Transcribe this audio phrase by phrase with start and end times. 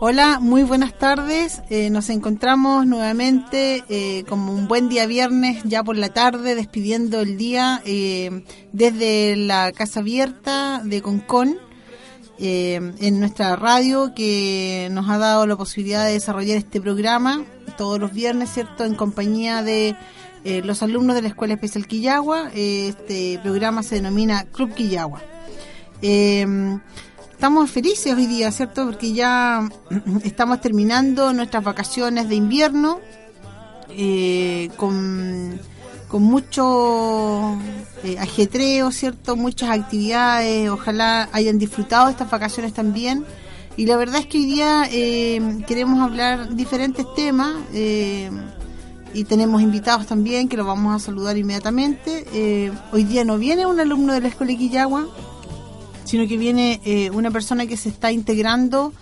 [0.00, 1.60] Hola, muy buenas tardes.
[1.70, 7.20] Eh, nos encontramos nuevamente eh, como un buen día viernes, ya por la tarde, despidiendo
[7.20, 11.58] el día eh, desde la Casa Abierta de Concon,
[12.38, 17.44] en nuestra radio que nos ha dado la posibilidad de desarrollar este programa
[17.76, 19.96] todos los viernes, ¿cierto?, en compañía de
[20.62, 22.52] los alumnos de la Escuela Especial Quillagua.
[22.54, 25.20] este programa se denomina Club Quillagua.
[27.38, 28.84] Estamos felices hoy día, ¿cierto?
[28.84, 29.68] Porque ya
[30.24, 32.98] estamos terminando nuestras vacaciones de invierno
[33.90, 35.60] eh, con,
[36.14, 37.56] mucho
[38.02, 39.36] eh, ajetreo, ¿cierto?
[39.36, 40.68] Muchas actividades.
[40.68, 43.24] Ojalá hayan disfrutado estas vacaciones también.
[43.76, 50.08] Y la verdad es que hoy día eh, queremos hablar diferentes temas y tenemos invitados
[50.08, 52.72] también que los vamos a saludar inmediatamente.
[52.90, 55.06] hoy día no viene un alumno de la Escuela Quillagua,
[56.08, 58.94] sino que viene eh, una persona que se está integrando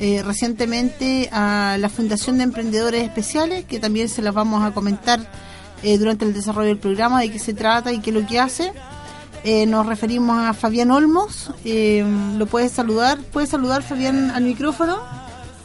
[0.00, 5.20] eh, recientemente a la Fundación de Emprendedores Especiales, que también se las vamos a comentar
[5.84, 8.40] eh, durante el desarrollo del programa, de qué se trata y qué es lo que
[8.40, 8.72] hace.
[9.68, 14.98] nos referimos a Fabián Olmos, lo puedes saludar, puedes saludar Fabián al micrófono.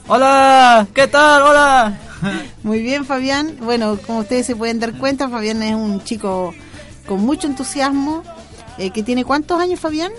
[0.07, 1.41] Hola, ¿qué tal?
[1.41, 1.99] Hola.
[2.63, 3.57] Muy bien, Fabián.
[3.61, 6.53] Bueno, como ustedes se pueden dar cuenta, Fabián es un chico
[7.07, 8.21] con mucho entusiasmo.
[8.77, 10.11] que tiene cuántos años, Fabián?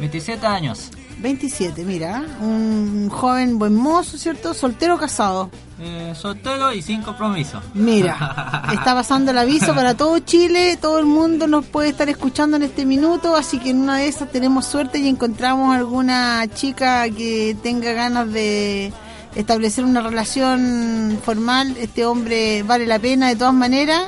[0.00, 0.90] 27 años.
[1.18, 4.54] 27, mira, un joven buen mozo, ¿cierto?
[4.54, 5.50] ¿Soltero o casado?
[5.78, 7.60] Eh, soltero y sin compromiso.
[7.74, 12.56] Mira, está pasando el aviso para todo Chile, todo el mundo nos puede estar escuchando
[12.56, 17.08] en este minuto, así que en una de esas tenemos suerte y encontramos alguna chica
[17.10, 18.92] que tenga ganas de
[19.34, 21.76] establecer una relación formal.
[21.78, 24.04] Este hombre vale la pena de todas maneras,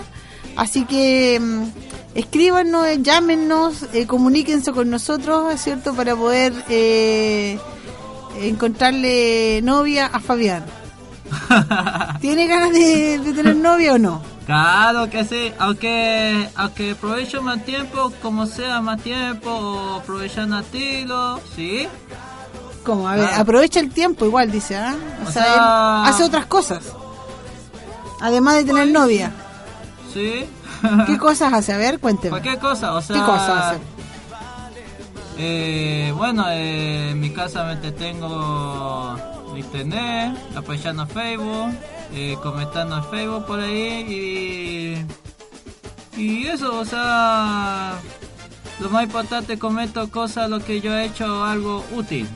[0.57, 5.95] así que mm, escríbanos, llámenos, eh, comuníquense con nosotros, ¿cierto?
[5.95, 7.59] Para poder eh,
[8.41, 10.65] encontrarle novia a Fabián.
[12.21, 14.23] ¿Tiene ganas de, tener novia o no?
[14.47, 20.63] Claro que sí, aunque aunque aprovecho más tiempo, como sea más tiempo, o aprovechan a
[20.63, 21.89] tiro, ¿sí?
[22.85, 23.09] ¿Cómo?
[23.09, 24.95] A ver, aprovecha el tiempo igual, dice, ¿ah?
[25.27, 26.85] O, sea, hace otras cosas.
[28.21, 29.33] Además de tener novia.
[30.13, 30.45] Sí.
[31.07, 31.73] ¿Qué cosas hace?
[31.73, 32.31] A ver, cuénteme.
[32.31, 33.17] Cualquier cosa, o sea...
[33.17, 33.79] ¿Qué cosas hace?
[35.37, 39.17] Eh, bueno, eh, en mi casa me tengo
[39.57, 41.75] internet, apoyando Facebook,
[42.13, 45.05] eh, comentando en Facebook por ahí
[46.17, 47.95] y, y eso, o sea,
[48.81, 52.29] lo más importante comento cosas, lo que yo he hecho, algo útil.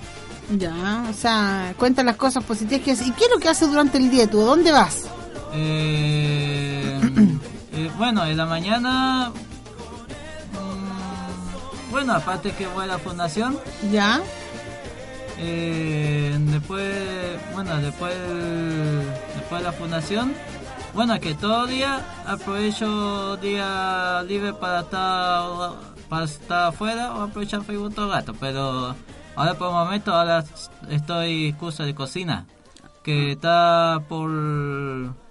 [0.57, 3.05] Ya, o sea, cuenta las cosas positivas que hace.
[3.05, 4.41] ¿Y qué es lo que hace durante el día tú?
[4.41, 5.09] ¿Dónde vas?
[5.53, 7.01] Eh,
[7.79, 9.31] eh, bueno, en la mañana.
[10.53, 13.57] Mm, bueno, aparte que voy a la fundación.
[13.93, 14.21] Ya.
[15.39, 18.15] Eh, después, bueno, después,
[19.35, 20.35] después de la fundación.
[20.93, 25.73] Bueno, que todo día aprovecho día libre para estar,
[26.09, 28.35] para estar afuera o aprovechar Facebook todo el rato.
[28.41, 28.97] Pero
[29.37, 30.45] ahora por el momento, ahora
[30.91, 32.47] estoy curso de cocina.
[33.05, 34.29] Que está por,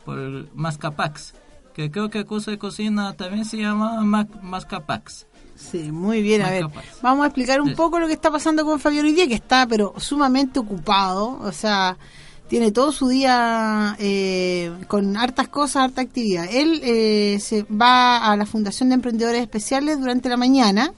[0.06, 0.18] por
[0.56, 1.34] Mascapax
[1.78, 5.28] que creo que curso de cocina también se llama Mascapax.
[5.56, 6.42] Sí, muy bien.
[6.42, 6.66] A ver,
[7.04, 9.68] vamos a explicar un poco lo que está pasando con Fabián hoy día, que está
[9.68, 11.96] pero sumamente ocupado, o sea,
[12.48, 16.48] tiene todo su día eh, con hartas cosas, harta actividad.
[16.52, 20.94] Él eh, se va a la Fundación de Emprendedores Especiales durante la mañana,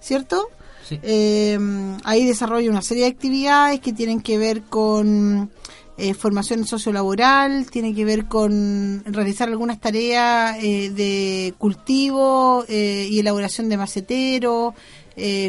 [0.00, 0.48] ¿cierto?
[0.88, 0.98] Sí.
[1.02, 1.58] Eh,
[2.04, 5.50] ahí desarrolla una serie de actividades que tienen que ver con
[5.98, 13.18] eh, formación sociolaboral, tiene que ver con realizar algunas tareas eh, de cultivo eh, y
[13.18, 14.74] elaboración de macetero,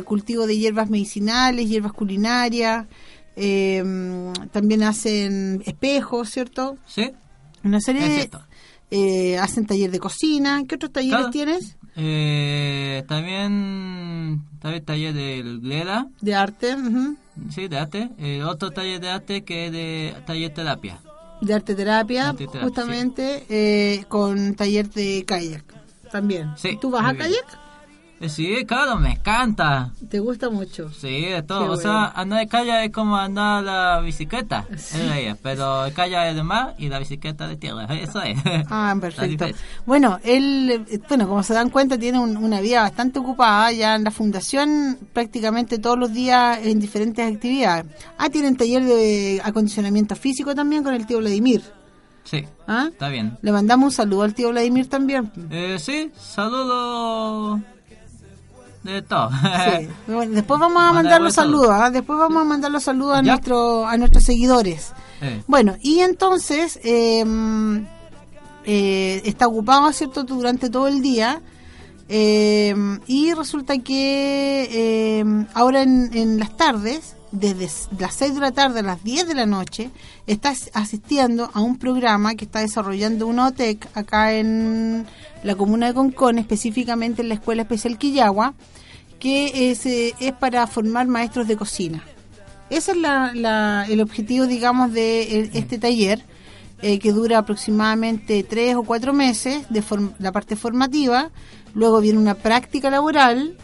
[0.03, 2.85] cultivo de hierbas medicinales, hierbas culinarias,
[4.51, 6.77] también hacen espejos, ¿cierto?
[6.85, 7.09] Sí.
[7.63, 8.29] Una serie
[8.89, 10.63] de, hacen taller de cocina.
[10.67, 11.77] ¿Qué otros talleres tienes?
[13.07, 16.07] También, también taller de gleda.
[16.21, 16.75] De arte.
[17.50, 18.09] Sí, de arte.
[18.18, 21.00] Eh, otro taller de arte que es de taller terapia.
[21.41, 25.63] De arte terapia, justamente, eh, con taller de kayak
[26.12, 26.53] también.
[26.57, 27.62] Sí, ¿Tú vas a kayak?
[28.23, 29.91] Eh, sí, claro, me encanta.
[30.09, 30.89] ¿Te gusta mucho?
[30.91, 31.73] Sí, de todo.
[31.73, 34.65] o sea, andar de calle es como andar la bicicleta.
[35.41, 37.83] pero el calle es de mar y la bicicleta de tierra.
[37.93, 38.37] Eso es.
[38.69, 39.47] Ah, perfecto.
[39.85, 43.73] Bueno, él, bueno, como se dan cuenta, tiene una vida bastante ocupada.
[43.73, 47.87] Ya en la fundación prácticamente todos los días en diferentes actividades.
[48.17, 51.61] Ah, tienen taller de acondicionamiento físico también con el tío Vladimir.
[52.23, 52.87] Sí, ¿Ah?
[52.89, 53.37] está bien.
[53.41, 55.29] Le mandamos un saludo al tío Vladimir también.
[55.51, 57.59] Eh, sí, saludo
[58.83, 59.30] de todo.
[59.31, 59.88] Sí.
[60.07, 61.89] Bueno, después vamos a Manda mandar los saludos, ¿ah?
[61.89, 63.31] después vamos a mandar los saludos a, Ya.
[63.33, 64.91] nuestro, a nuestros seguidores.
[65.21, 67.24] Eh, Bueno, y entonces eh,
[68.65, 71.41] eh, está ocupado, ¿cierto?, durante todo el día.
[72.09, 72.75] eh,
[73.07, 77.68] y resulta que eh, ahora en, en las tardes, desde
[78.00, 79.89] las 6 de la tarde a las 10 de la noche,
[80.27, 85.06] está as- asistiendo a un programa que está desarrollando una OTEC acá en
[85.44, 88.53] la comuna de Concón, específicamente en la Escuela Especial Quillagua,
[89.19, 92.03] que es, eh, es para formar maestros de cocina.
[92.69, 96.24] Ese es la- la- el objetivo, digamos, de el- este taller,
[96.83, 99.83] eh, que dura aproximadamente tres o cuatro meses de
[100.19, 101.31] la parte formativa.
[101.74, 103.57] Luego viene una práctica laboral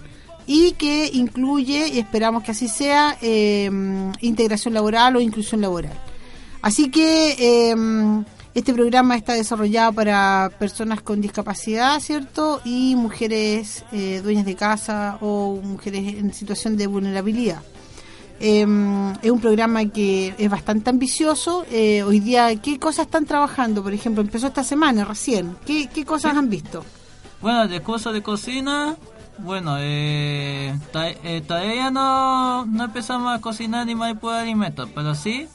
[0.51, 3.69] y que incluye, y esperamos que así sea, eh,
[4.19, 5.93] integración laboral o inclusión laboral.
[6.63, 7.75] Así que eh,
[8.55, 12.61] este programa está desarrollado para personas con discapacidad, ¿cierto?
[12.65, 17.61] Y mujeres eh, dueñas de casa o mujeres en situación de vulnerabilidad.
[18.39, 18.65] Eh,
[19.21, 21.63] es un programa que es bastante ambicioso.
[21.69, 23.83] Eh, hoy día, ¿qué cosas están trabajando?
[23.83, 25.57] Por ejemplo, empezó esta semana recién.
[25.63, 26.83] ¿Qué, qué cosas han visto?
[27.39, 28.97] Bueno, de curso de cocina,
[29.41, 30.73] bueno, eh,
[31.23, 35.47] eh, todavía no, no empezamos a cocinar ni manipular alimentos, pero sí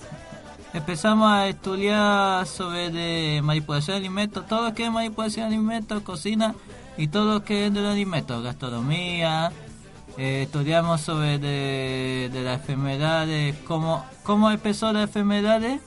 [0.72, 6.02] empezamos a estudiar sobre de manipulación de alimentos, todo lo que es manipulación de alimentos,
[6.02, 6.54] cocina
[6.96, 9.52] y todo lo que es de los alimentos, gastronomía.
[10.18, 15.80] eh, estudiamos sobre de, de las enfermedades, cómo, cómo empezó las enfermedades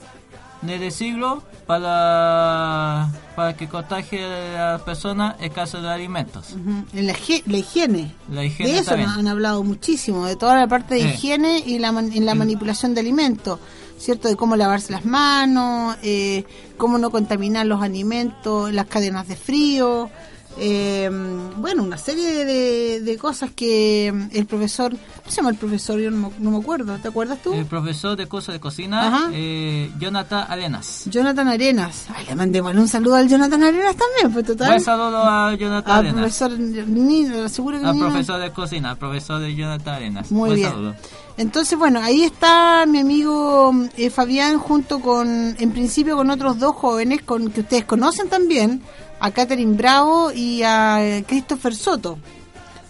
[0.62, 4.24] del siglo para, para que contagie
[4.56, 6.52] a las personas el caso de alimentos.
[6.52, 6.84] Ujú.
[6.98, 7.14] En la,
[7.46, 8.14] la higiene.
[8.30, 9.10] La higiene de eso también.
[9.10, 11.14] han hablado muchísimo, de toda la parte de Eh.
[11.14, 13.58] higiene y la, en la manipulación de alimentos,
[13.98, 14.28] ¿cierto?
[14.28, 16.44] De cómo lavarse las manos, eh,
[16.76, 20.10] cómo no contaminar los alimentos, las cadenas de frío.
[20.60, 21.08] Eh,
[21.56, 25.98] bueno, una serie de, de cosas que el profesor, ¿cómo se llama el profesor?
[26.00, 27.52] Yo no no me acuerdo, ¿te acuerdas tú?
[27.54, 31.02] El profesor de curso de cocina, eh, Jonathan Arenas.
[31.06, 32.06] Jonathan Arenas.
[32.14, 34.68] Ay, le mandemos un saludo al Jonathan Arenas también, pues total.
[34.68, 36.20] Buen saludo a Jonathan Al Arenas.
[36.38, 40.30] profesor, ni, seguro que Al ni- profesor de cocina, al profesor de Jonathan Arenas.
[40.30, 40.70] Muy Buen bien.
[40.70, 40.94] saludo.
[41.36, 46.74] Entonces, bueno, ahí está mi amigo eh, Fabián junto con, en principio, con otros dos
[46.74, 48.82] jóvenes con que ustedes conocen también,
[49.20, 52.18] a Catherine Bravo y a eh, Christopher Soto.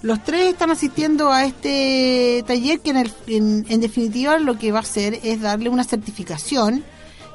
[0.03, 4.71] Los tres están asistiendo a este taller que en, el- en- en definitiva lo que
[4.71, 6.85] va a hacer es darle una certificación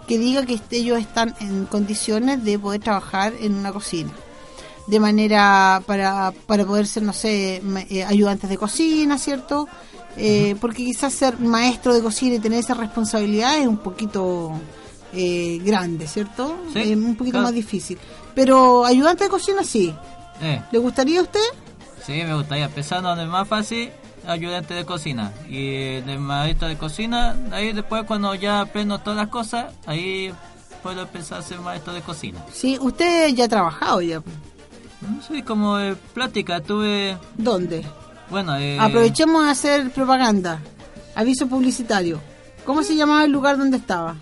[0.07, 4.11] que diga que ellos están en condiciones de poder trabajar en una cocina
[4.87, 9.65] de manera para, para poder ser, no sé, eh, ayudantes de cocina, ¿cierto?
[10.17, 14.51] Eh, porque quizás ser maestro de cocina y tener esa responsabilidad es un poquito
[15.13, 16.57] eh, grande, ¿cierto?
[16.73, 17.45] Sí, Eh, un poquito claro.
[17.47, 17.97] más difícil.
[18.35, 19.93] Pero ayudante de cocina sí.
[20.41, 21.39] Eh, ¿Le gustaría a usted?
[22.05, 22.65] sí, me gustaría.
[22.65, 23.91] Empezando donde es más fácil,
[24.27, 25.31] ayudante de cocina.
[25.47, 30.33] Y de maestro de cocina, ahí después cuando ya aprendo todas las cosas, ahí
[30.81, 32.43] puedo empezar a ser maestro de cocina.
[32.51, 34.21] Sí, usted ya ha trabajado ya.
[35.27, 37.17] Sí, como eh, plática, tuve...
[37.37, 37.85] ¿Dónde?
[38.29, 40.59] Bueno, eh, Aprovechemos a hacer propaganda.
[41.15, 42.19] Aviso publicitario.
[42.65, 44.15] ¿Cómo se llamaba el lugar donde estaba?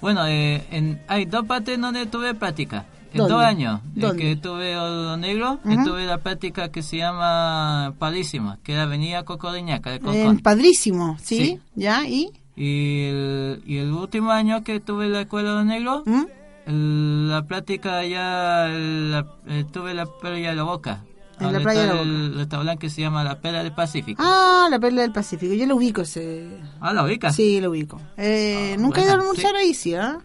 [0.00, 2.84] Bueno, eh, en, hay dos partes donde tuve práctica.
[3.12, 3.32] En ¿Dónde?
[3.34, 4.22] dos años en ¿Dónde?
[4.22, 5.84] que tuve Oro Negro, Ujú.
[5.84, 10.38] tuve la práctica que se llama Padrísima, que era Avenida Cocoriñaca de En Concón.
[10.40, 11.36] Padrísimo, ¿sí?
[11.38, 11.60] Sí.
[11.74, 12.06] ¿Ya?
[12.06, 12.30] ¿Y?
[12.54, 16.22] y, el, y el último año que tuve la escuela Oro Negro, ¿Mm?
[16.66, 21.04] el- la práctica ya la- eh, tuve la playa de la Boca.
[21.40, 24.20] En la playa de la El restaurante que se llama La Pera del Pacífico.
[24.26, 25.54] Ah, la perla del Pacífico.
[25.54, 26.48] Yo lo ubico ese.
[26.80, 27.36] Ah, ¿la ubicas?
[27.36, 28.00] Sí, lo ubico.
[28.16, 29.56] Eh, Ah, nunca he ido a almorzar sí.
[29.56, 30.18] ahí, sí, ¿ah?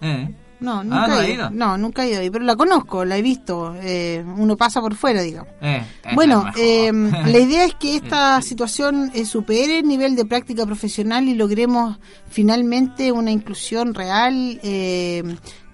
[0.00, 0.32] Eh.
[0.58, 1.50] No, Ah, nunca ¿no he ido.
[1.50, 3.74] No, nunca he ido ahí, pero la conozco, la he visto.
[3.80, 5.52] eh, uno pasa por fuera, digamos.
[5.60, 7.28] Eh, esa Bueno, eh, mejor.
[7.28, 11.98] la idea es que esta situación eh, supere el nivel de práctica profesional y logremos
[12.30, 15.22] finalmente una inclusión real eh,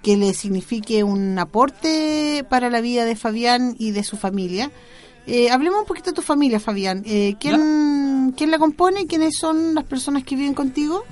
[0.03, 4.71] que le signifique un aporte para la vida de Fabián y de su familia.
[5.29, 7.05] Eh, hablemos un poquito de tu familia, Fabián.
[7.07, 9.07] Eh, ¿quién, ¿Quién la compone?
[9.07, 11.05] ¿Quiénes son las personas que viven contigo?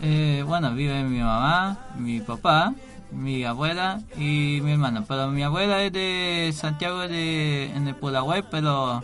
[0.00, 2.74] Eh, bueno, vive mi mamá, mi papá,
[3.12, 5.04] mi abuela y mi hermano.
[5.06, 9.02] Pero mi abuela es de Santiago de, en el Pulahuay, pero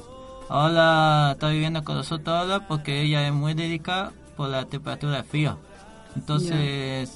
[0.49, 5.23] ahora está viviendo con nosotros ahora porque ella es muy delicada por la temperatura de
[5.23, 5.59] frío.
[6.17, 7.11] Entonces,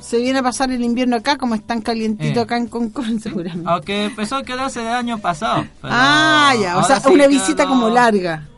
[0.00, 2.42] Se viene a pasar el invierno acá, como es tan calientito Eh.
[2.42, 3.68] acá en Concón, seguramente.
[3.70, 5.66] aunque empezó a quedarse el año pasado.
[5.82, 8.48] pero ah, ya, o sea, sí una visita como larga.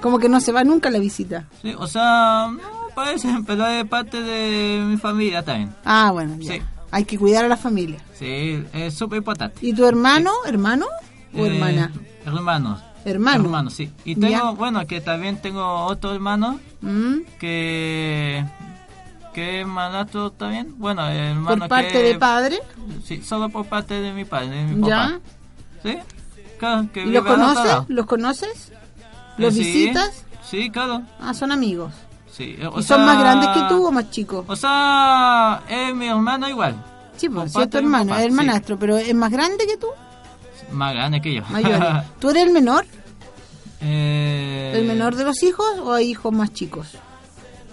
[0.00, 1.44] Como que no se va nunca la visita.
[1.62, 5.74] Sí, o sea, no parece, pero es parte de mi familia también.
[5.84, 6.54] Ah, bueno, ya.
[6.54, 6.62] Sí.
[6.90, 7.98] Hay que cuidar a la familia.
[8.14, 9.58] Sí, es súper importante.
[9.66, 10.86] ¿Y tu hermano, hermano
[11.34, 11.90] o Eh, hermana?
[12.24, 12.80] Hermanos.
[13.04, 13.44] Hermano.
[13.44, 13.90] Hermano, sí.
[14.04, 14.50] Y tengo, Ya.
[14.52, 17.16] bueno, que también tengo otro hermano ¿Mm?
[17.38, 18.44] que
[19.34, 20.74] que es mandato también.
[20.78, 22.60] Bueno, hermano Por parte que, de padre.
[23.04, 24.96] Sí, solo por parte de mi padre, de mi ¿Ya?
[24.96, 25.20] papá.
[25.82, 25.98] ¿Sí?
[26.58, 27.74] Claro, que ¿Y ¿Los conoces?
[27.88, 28.70] ¿Los conoces?
[28.70, 28.74] Eh,
[29.38, 30.24] ¿Los sí, visitas?
[30.48, 31.02] Sí, claro.
[31.20, 31.92] Ah, son amigos.
[32.36, 32.56] Sí.
[32.68, 34.44] o ¿Y son más grandes que tú o más chicos?
[34.48, 36.74] O sea, es mi hermano igual.
[37.16, 38.26] Sí, por pues, sí, es tu hermano, papá, es sí.
[38.26, 39.86] hermanastro, pero ¿es más grande que tú?
[40.72, 41.42] Más grande que yo.
[41.50, 42.02] Mayor.
[42.18, 42.86] ¿Tú eres el menor?
[43.80, 46.88] Eh, ¿El menor de los hijos o hay hijos más chicos?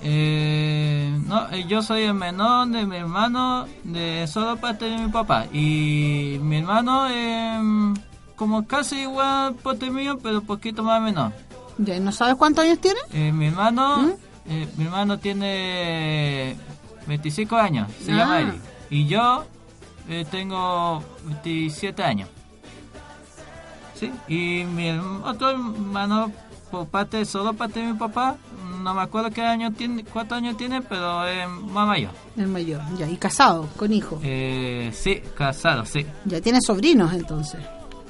[0.03, 5.11] Eh, no, eh, yo soy el menor de mi hermano de solo parte de mi
[5.11, 5.45] papá.
[5.51, 7.93] Y mi hermano eh,
[8.35, 11.31] como casi igual parte mío, pero poquito más menor.
[11.77, 12.99] Ya, ¿no sabes cuántos años tiene?
[13.13, 14.11] Eh, mi hermano ¿Mm?
[14.47, 16.55] Eh, mi hermano tiene
[17.07, 18.15] 25 años, se Ah.
[18.17, 18.59] llama Eli.
[18.89, 19.45] Y yo
[20.09, 22.29] eh, tengo 27 años.
[23.95, 24.11] ¿Sí?
[24.27, 24.89] Y mi
[25.23, 26.31] otro hermano
[26.71, 28.37] por parte, solo parte de mi papá,
[28.81, 32.11] no me acuerdo qué año tiene, cuántos años tiene, pero es más mayor.
[32.37, 34.19] El mayor, ya, y casado, con hijos.
[34.23, 36.05] Eh, sí, casado, sí.
[36.25, 37.59] Ya tiene sobrinos entonces.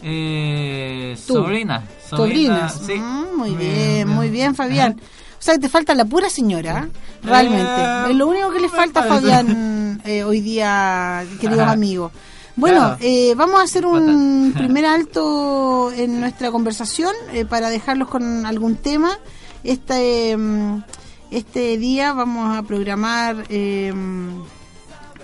[0.04, 2.82] Eh, sobrina, Sobrinas.
[2.86, 2.94] sí.
[2.96, 5.00] Mm, muy bien, muy bien, Fabián.
[5.42, 6.88] O sea, que te falta la pura señora,
[7.24, 7.82] realmente.
[7.82, 9.04] Eh, es lo único que le falta a.
[9.06, 11.72] Fabián eh, hoy día, queridos Ajá.
[11.72, 12.12] amigos.
[12.56, 12.98] Bueno, Claro.
[13.02, 18.76] eh, vamos a hacer un primer alto en nuestra conversación eh, para dejarlos con algún
[18.76, 19.18] tema.
[19.64, 20.84] Este, mm,
[21.32, 23.92] este día vamos a programar eh,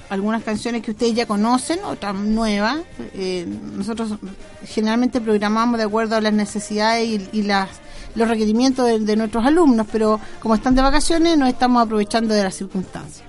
[0.09, 2.77] algunas canciones que ustedes ya conocen, otras nuevas.
[3.13, 3.45] Eh,
[3.75, 4.13] nosotros
[4.65, 7.69] generalmente programamos de acuerdo a las necesidades y, y las,
[8.17, 12.55] los requerimientos de, nuestros alumnos, pero como están de vacaciones nos estamos aprovechando de las
[12.55, 13.25] circunstancias.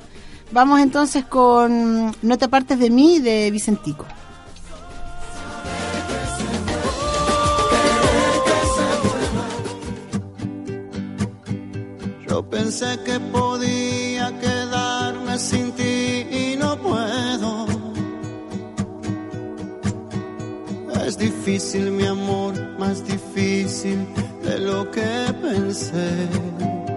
[0.50, 4.06] Vamos entonces con No te apartes de mí de Vicentico.
[12.26, 17.66] Yo pensé que podía quedarme sin ti y no puedo.
[21.06, 24.06] Es difícil mi amor, más difícil
[24.48, 26.87] de lo que pensé.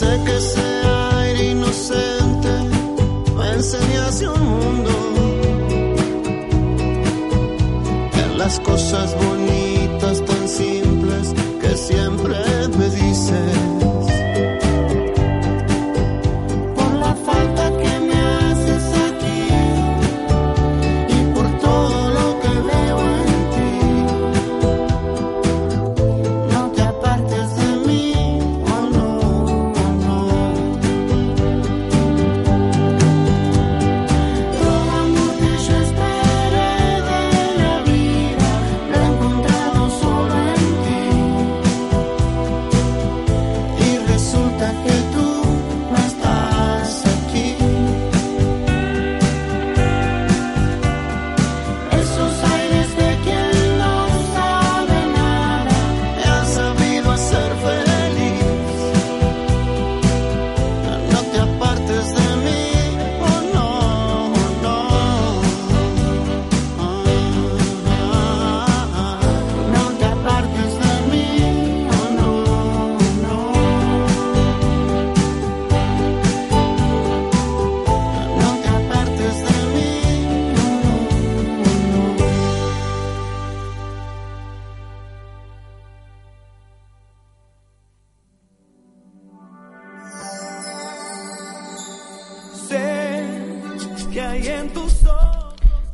[0.00, 0.60] Pensé que ese
[1.18, 2.48] aire inocente
[3.36, 4.90] me enseñase un mundo
[8.14, 9.39] en las cosas bonitas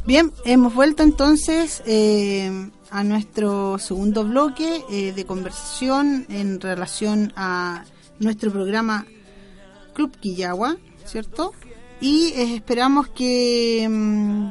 [0.07, 7.85] Bien, hemos vuelto entonces eh, a nuestro segundo bloque eh, de conversación en relación a
[8.21, 9.05] nuestro programa
[9.95, 11.53] Club Quillagua, ¿cierto?
[12.01, 14.49] Y eh, esperamos que, mm,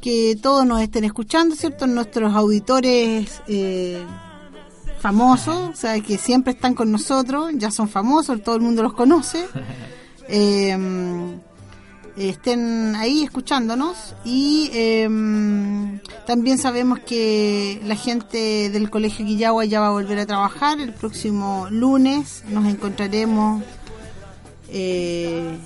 [0.00, 1.86] que todos nos estén escuchando, ¿cierto?
[1.86, 4.02] Nuestros auditores eh,
[4.98, 8.94] famosos, o sea, que siempre están con nosotros, ya son famosos, todo el mundo los
[8.94, 9.46] conoce.
[10.32, 10.78] Eh,
[12.28, 15.08] estén ahí escuchándonos y eh,
[16.26, 20.92] también sabemos que la gente del Colegio Quillagua ya va a volver a trabajar el
[20.92, 22.44] próximo lunes.
[22.48, 23.62] Nos encontraremos
[24.68, 25.58] eh,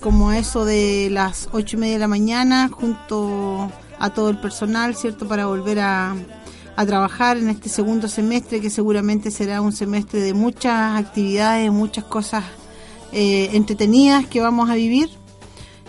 [0.00, 4.94] como eso de las ocho y media de la mañana junto a todo el personal
[4.94, 6.14] cierto para volver a,
[6.76, 12.04] a trabajar en este segundo semestre que seguramente será un semestre de muchas actividades muchas
[12.04, 12.44] cosas
[13.18, 15.08] eh, entretenidas que vamos a vivir.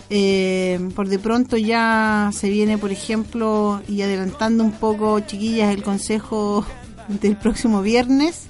[0.08, 5.82] Eh, por de pronto ya se viene, por ejemplo, y adelantando un poco, chiquillas, el
[5.82, 6.64] consejo
[7.08, 8.46] del próximo viernes,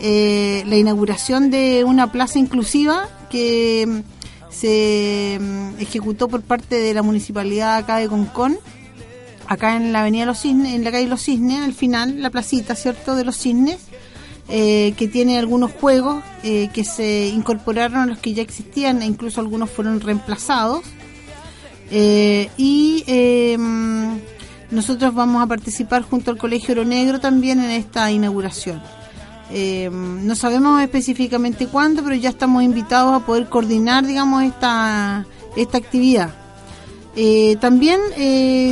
[0.00, 6.94] eh, la inauguración de una plaza inclusiva que mm, se mm, ejecutó por parte de
[6.94, 8.56] la municipalidad acá de Concón,
[9.46, 12.74] acá en la avenida Los Cisnes, en la calle Los Cisnes, al final, la placita,
[12.76, 13.76] ¿cierto?, de Los Cisnes
[14.48, 19.06] eh, que tiene algunos juegos eh, que se incorporaron a los que ya existían e
[19.06, 20.82] incluso algunos fueron reemplazados.
[21.90, 23.56] Eh, y eh,
[24.70, 28.82] nosotros vamos a participar junto al Colegio Oro Negro también en esta inauguración.
[29.50, 35.78] Eh, no sabemos específicamente cuándo, pero ya estamos invitados a poder coordinar, digamos, esta, esta
[35.78, 36.34] actividad.
[37.60, 37.98] También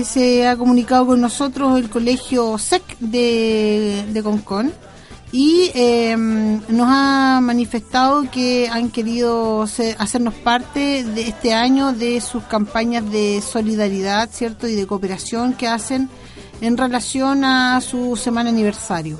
[0.04, 4.70] se ha comunicado con nosotros el Colegio SEC de, de Concón
[5.35, 9.62] y eh, nos ha manifestado que han querido
[9.99, 14.68] hacernos parte de este año de sus campañas de solidaridad, ¿cierto?
[14.68, 16.09] Y de cooperación que hacen
[16.61, 19.18] en relación a su semana aniversario.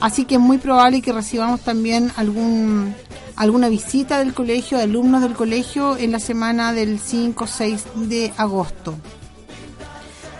[0.00, 2.92] Así que es muy probable que recibamos también algún
[3.36, 7.84] alguna visita del colegio, de alumnos del colegio en la semana del 5 o 6
[8.08, 8.96] de agosto.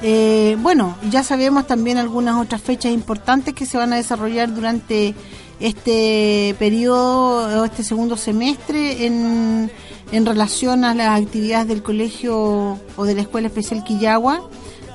[0.02, 5.14] Eh, bueno, ya sabemos también algunas otras fechas importantes que se van a desarrollar durante
[5.61, 9.70] este periodo o este segundo semestre en,
[10.12, 14.48] en relación a las actividades del colegio o de la Escuela Especial Quillagua,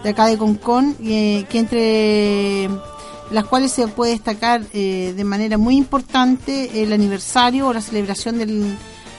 [0.04, 2.70] de acá de Concón, eh, que entre
[3.32, 8.38] las cuales se puede destacar eh, de manera muy importante el aniversario o la celebración
[8.38, 8.76] del,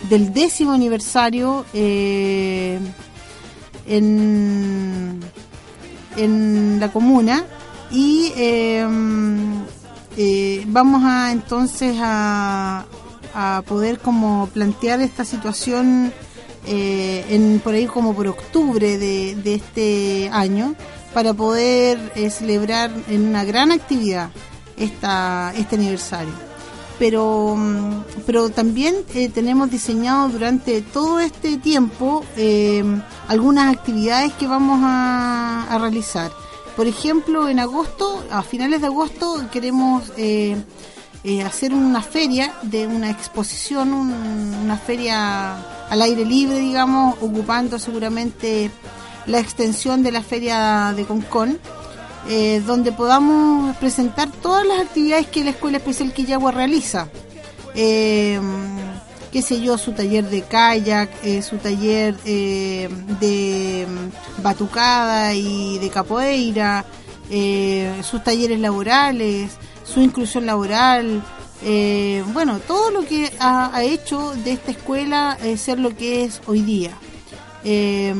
[0.08, 1.64] del décimo aniversario
[3.86, 5.20] en,
[6.22, 7.44] en la comuna
[7.90, 8.86] y eh,
[10.16, 12.84] eh, vamos a entonces a,
[13.34, 16.12] a poder como plantear esta situación
[16.66, 20.74] eh, en por ahí como por octubre de, de este año
[21.14, 24.30] para poder eh, celebrar en una gran actividad
[24.76, 26.49] esta, este aniversario.
[27.00, 32.84] Pero, mm, pero también eh, tenemos diseñado durante todo este tiempo eh,
[33.26, 36.30] algunas actividades que vamos a, a realizar.
[36.76, 40.56] Por ejemplo, en agosto, a finales de agosto, queremos eh,
[41.44, 45.56] hacer una feria de una exposición, un- una feria
[45.90, 48.70] al aire libre, digamos, ocupando seguramente
[49.26, 51.58] la extensión de la feria de Concón,
[52.28, 57.08] eh, donde podamos presentar todas las actividades que la Escuela Especial Quillagua realiza.
[57.74, 58.40] Eh,
[59.32, 62.88] qué sé yo, su taller de kayak, eh, su taller eh,
[63.20, 66.84] de mm, batucada y de capoeira,
[67.30, 69.52] eh, sus talleres laborales,
[69.84, 71.22] su inclusión laboral,
[72.32, 76.62] bueno, todo lo que ha, ha hecho de esta escuela ser lo que es hoy
[76.62, 76.92] día.
[77.62, 78.14] Eh,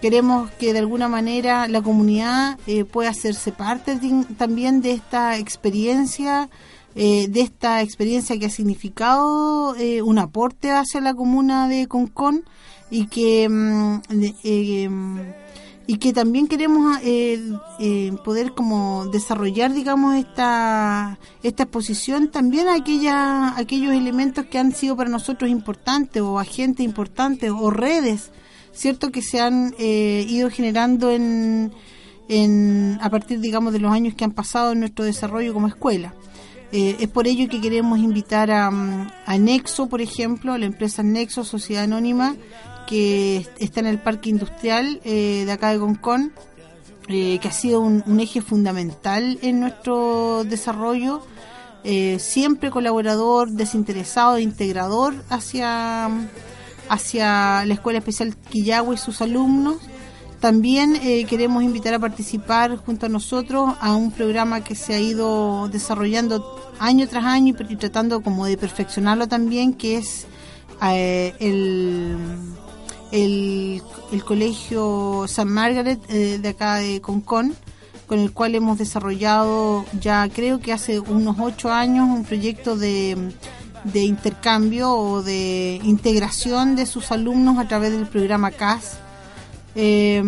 [0.00, 3.98] queremos que de alguna manera la comunidad eh, pueda hacerse parte
[4.38, 6.48] también de esta experiencia,
[6.94, 12.44] eh, de esta experiencia que ha significado eh, un aporte hacia la comuna de Concón
[12.90, 14.00] y que mm,
[14.44, 14.88] eh,
[15.88, 23.56] y que también queremos eh, poder como desarrollar digamos esta esta exposición también a aquella,
[23.56, 28.30] aquellos elementos que han sido para nosotros importantes o agentes importantes o redes
[28.76, 31.72] cierto que se han eh, ido generando en,
[32.28, 36.14] en a partir digamos de los años que han pasado en nuestro desarrollo como escuela.
[36.72, 40.66] Eh, es por ello que queremos invitar a, mm, a Nexo, por ejemplo, a la
[40.66, 42.36] empresa Nexo, Sociedad Anónima,
[42.86, 46.32] que está en el Parque Industrial eh, de acá de Concón,
[47.08, 51.22] eh, que ha sido un, un eje fundamental en nuestro desarrollo,
[51.84, 56.10] eh, siempre colaborador, desinteresado, integrador hacia,
[56.88, 59.76] hacia la Escuela Especial Quillagua y sus alumnos.
[60.40, 65.00] También eh, queremos invitar a participar junto a nosotros a un programa que se ha
[65.00, 70.26] ido desarrollando año tras año y, tratando como de perfeccionarlo también, que es
[70.82, 72.16] eh, el,
[73.12, 77.54] el, el Colegio San Margaret eh, de acá de Concón,
[78.06, 83.32] con el cual hemos desarrollado ya creo que hace unos ocho años un proyecto de,
[83.92, 88.98] de intercambio o de integración de sus alumnos a través del programa CAS.
[89.74, 90.22] Eh,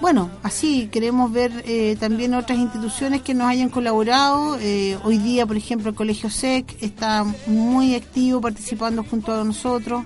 [0.00, 4.58] bueno, así queremos ver eh, también otras instituciones que nos hayan colaborado.
[4.60, 10.04] Eh, hoy día, por ejemplo, el Colegio SEC está muy activo participando junto a nosotros.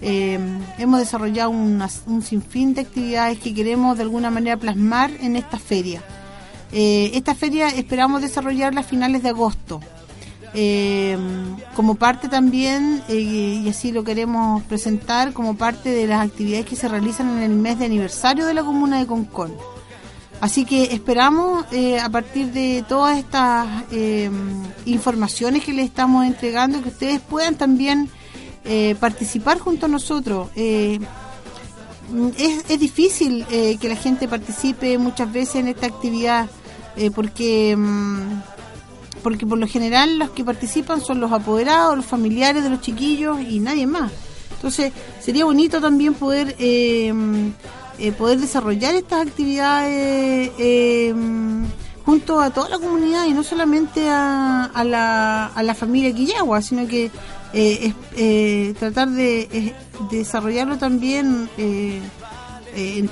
[0.00, 0.38] Eh,
[0.78, 6.02] hemos desarrollado un sinfín de actividades que queremos de alguna manera plasmar en esta feria.
[6.72, 9.80] Eh, esta feria esperamos desarrollarla a finales de agosto.
[10.56, 11.18] Eh,
[11.74, 16.76] como parte también, eh, y así lo queremos presentar, como parte de las actividades que
[16.76, 19.52] se realizan en el mes de aniversario de la comuna de Concón.
[20.40, 23.66] Así que esperamos, eh, a partir de todas estas
[24.84, 28.08] informaciones que les estamos entregando, que ustedes puedan también
[29.00, 30.48] participar junto a nosotros.
[30.54, 31.00] Es,
[32.36, 36.48] es difícil que la gente participe muchas veces en esta actividad
[37.14, 38.53] porque mm,
[39.24, 43.40] porque por lo general los que participan son los apoderados, los familiares de los chiquillos
[43.40, 44.12] y nadie más.
[44.52, 47.12] Entonces sería bonito también poder eh,
[47.98, 51.14] eh, poder desarrollar estas actividades eh,
[52.04, 56.86] junto a toda la comunidad y no solamente a, la, a la familia Quillagua, sino
[56.86, 57.10] que
[57.52, 59.74] eh, eh, tratar de eh,
[60.10, 62.02] desarrollarlo también eh,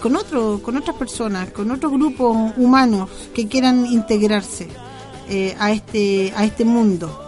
[0.00, 4.68] con otro, con otras personas, con otros grupos humanos que quieran integrarse
[5.28, 7.18] eh, a este a este mundo.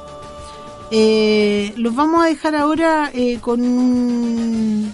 [0.90, 4.92] Eh, los vamos a dejar ahora eh, con un,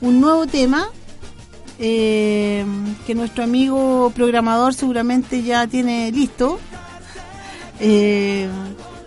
[0.00, 0.88] un nuevo tema
[1.78, 2.64] eh,
[3.06, 6.58] que nuestro amigo programador seguramente ya tiene listo.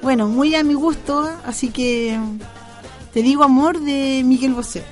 [0.01, 2.19] Bueno, muy a mi gusto, así que
[3.13, 4.83] te digo amor de Miguel Bosé.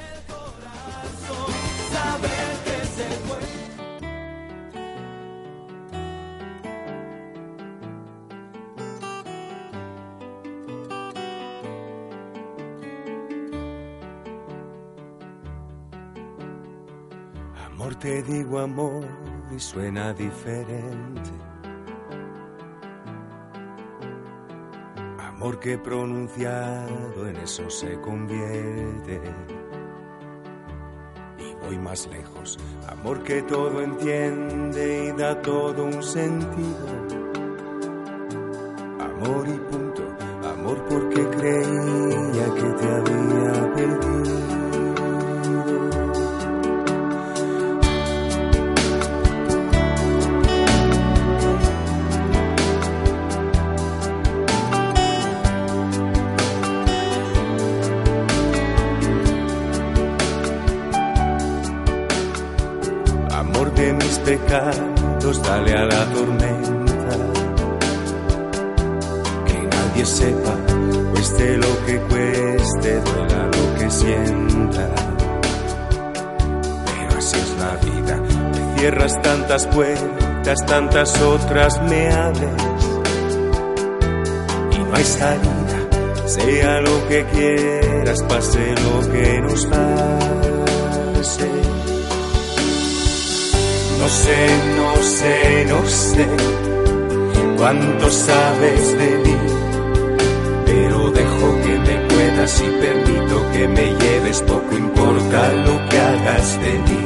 [17.74, 19.04] Amor te digo amor
[19.54, 21.32] y suena diferente.
[25.20, 29.20] Amor que pronunciado en eso se convierte.
[31.40, 32.60] Y voy más lejos.
[32.88, 36.88] Amor que todo entiende y da todo un sentido.
[39.00, 39.73] Amor y
[79.54, 82.50] tantas puertas, tantas otras me abres.
[84.72, 85.88] Y no hay salida,
[86.26, 89.84] sea lo que quieras, pase lo que nos pase.
[94.00, 96.28] No sé, no sé, no sé
[97.56, 99.38] cuánto sabes de mí,
[100.66, 106.60] pero dejo que me puedas y permito que me lleves, poco importa lo que hagas
[106.60, 107.03] de mí.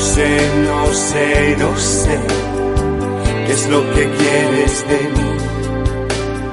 [0.00, 2.18] No sé, no sé, no sé
[3.46, 5.30] qué es lo que quieres de mí.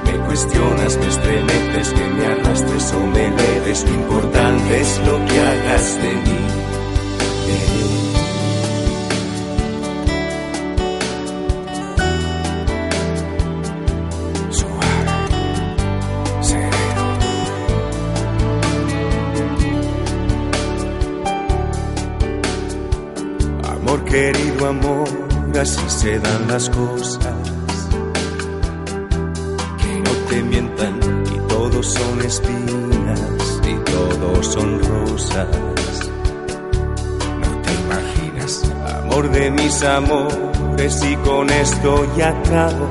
[0.04, 5.40] Me cuestionas, me estremeces, que me arrastres o me eleves, lo importante es lo que
[5.40, 6.57] hagas de mí.
[25.58, 27.34] Amor, así se dan las cosas.
[29.78, 31.00] Que no te mientan
[31.34, 35.48] y todos son espinas y todos son rosas.
[37.40, 38.62] No te imaginas,
[39.02, 42.88] amor de mis amores, y con esto ya acabo.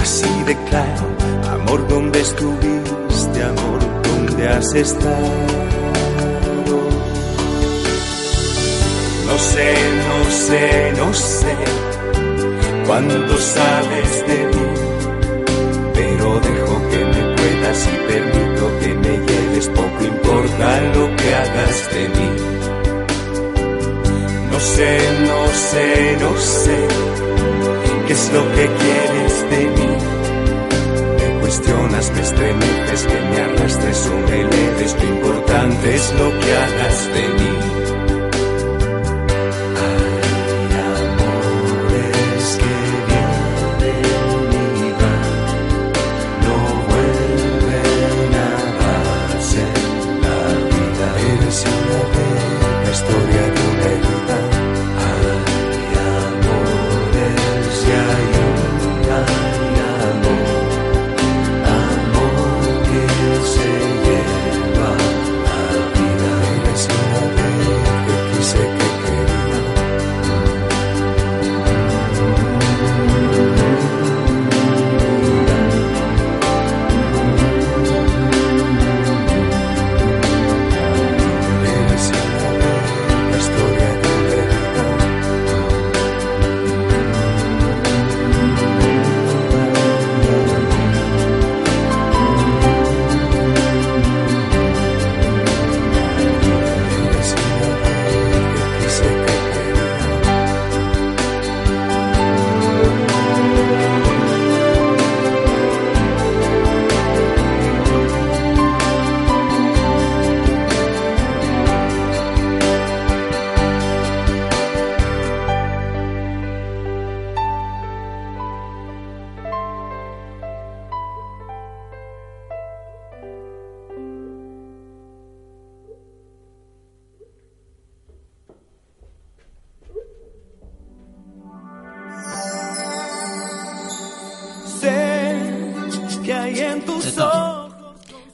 [0.00, 1.06] Así de claro,
[1.50, 5.72] amor donde estuviste amor, ¿dónde has estado?
[9.26, 9.74] No sé,
[10.32, 11.54] sé, no sé
[12.86, 14.68] cuándo sabes de mí,
[15.94, 21.76] pero dejo que me puedas y permito que me lleves, poco importa lo que hagas
[21.94, 22.30] de mí.
[24.50, 25.40] No sé, no
[25.70, 26.78] sé, no sé
[28.06, 29.90] qué es lo que quieres de mí.
[31.18, 36.56] Me cuestionas, me estremeces, que me arrastres o me eleves, lo importante es lo que
[36.56, 37.41] hagas de mí.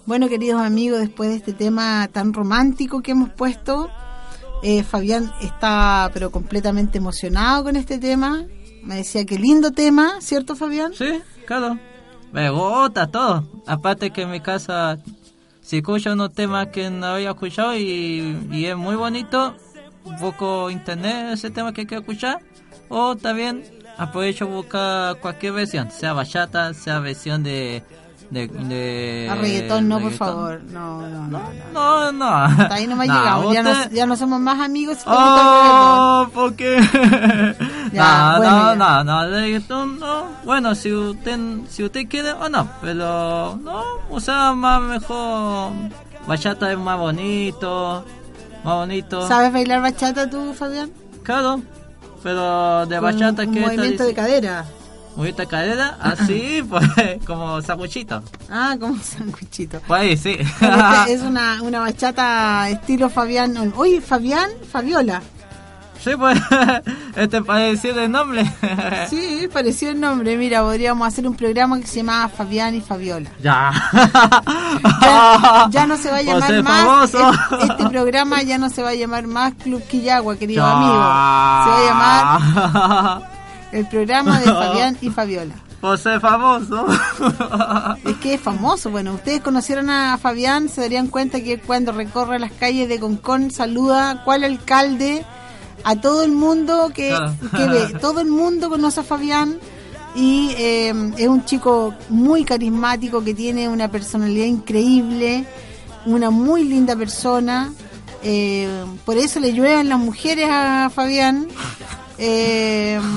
[0.09, 3.91] Bueno, queridos amigos, después de este tema tan romántico que hemos puesto,
[4.63, 8.47] eh, Fabián está pero completamente emocionado con este tema.
[8.83, 10.95] Me decía que lindo tema, ¿cierto Fabián?
[10.95, 11.79] Sí, claro.
[12.33, 13.47] Me gusta todo.
[13.67, 14.97] Aparte que en mi casa,
[15.61, 19.57] si escucho unos temas que no había escuchado y, y es muy bonito,
[20.19, 22.41] busco internet ese tema que quiero escuchar.
[22.89, 23.63] O también
[23.99, 27.83] aprovecho buscar cualquier versión, sea bachata, sea versión de...
[28.31, 30.29] de, de A reggaetón no, por reggaetón.
[30.29, 30.61] favor.
[30.71, 31.39] No, no, no.
[31.39, 31.43] no.
[31.73, 32.27] No, no.
[32.27, 33.53] Hasta ahí No, llegamos.
[33.55, 35.99] Ya no, usted- ya no somos más amigos si te gusta el reggaetón.
[35.99, 37.57] Oh, ¿por qué?
[37.93, 40.25] Ya, no, bueno, no, no, no, reggaetón no.
[40.45, 41.39] Bueno, si usted,
[41.71, 45.73] si usted quiere o no, pero no, usar más mejor.
[46.27, 48.05] Bachata es más bonito,
[48.63, 49.27] más bonito.
[49.27, 50.91] ¿Sabes bailar bachata tú, Fabián?
[51.23, 51.63] Claro,
[52.23, 54.67] pero de bachata que movimiento de cadera.
[55.19, 56.85] De cadera, así, pues,
[57.27, 58.23] como sacuchito.
[58.51, 59.81] Ah, como un sanguichito.
[59.87, 60.37] Pues ahí, sí.
[60.41, 63.73] Esta es una, una bachata estilo Fabián.
[63.77, 65.21] Oye, Fabián, Fabiola.
[66.03, 66.39] sí, pues,
[67.17, 68.45] este para decir el nombre.
[69.11, 70.37] Sí, pareció el nombre.
[70.37, 73.31] Mira, podríamos hacer un programa que se llamaba Fabián y Fabiola.
[73.43, 73.73] Ya.
[75.03, 77.05] Ya, ya no se va a llamar más.
[77.15, 77.19] Este,
[77.73, 80.73] este programa ya no se va a llamar más Club Quillagua, querido Ya.
[80.73, 80.95] amigo.
[81.65, 83.38] Se va a llamar.
[83.73, 85.55] El programa de Fabián y Fabiola.
[85.81, 86.87] Por ser famoso.
[88.05, 88.91] Es que es famoso.
[88.91, 93.51] Bueno, ustedes conocieron a Fabián, se darían cuenta que cuando recorre las calles de Concón
[93.53, 95.25] saluda cuál alcalde
[95.85, 97.33] a todo el mundo que, Claro.
[97.57, 97.99] que ve.
[98.01, 99.59] Todo el mundo conoce a Fabián
[100.17, 105.45] y eh, es un chico muy carismático que tiene una personalidad increíble,
[106.07, 107.73] una muy linda persona.
[108.25, 111.47] eh, por eso le llueven las mujeres a Fabián.
[112.19, 112.99] Eh,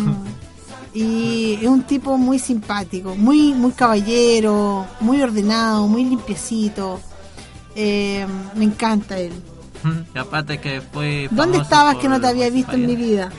[0.94, 7.00] y es un tipo muy simpático, muy muy caballero, muy ordenado, muy limpiecito.
[7.76, 8.26] Eh,
[8.56, 9.32] me encanta él.
[10.16, 13.32] y aparte que fue ¿Dónde estabas que no te había visto en mi vida?